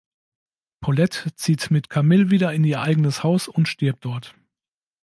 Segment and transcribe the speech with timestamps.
[0.79, 4.33] Paulette zieht mit Camille wieder in ihr eigenes Haus und stirbt dort.